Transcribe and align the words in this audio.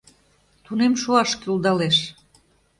Тунем 0.65 0.93
шуаш 1.01 1.31
кӱлдалеш... 1.41 1.97